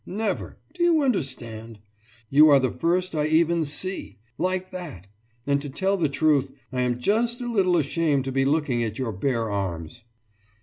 [0.03, 0.57] Never...
[0.73, 1.77] do you understand?
[2.27, 4.17] You are the first I even see...
[4.39, 5.05] like that.
[5.45, 8.97] And to tell the truth, I am just a little ashamed to be looking at
[8.97, 10.05] your bare arms.